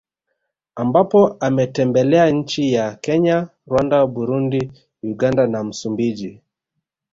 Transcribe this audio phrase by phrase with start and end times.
[0.75, 4.71] Ambapo ametembelea nchi za Kenya Rwanda Burundi
[5.03, 6.41] Uganda na Msumbiji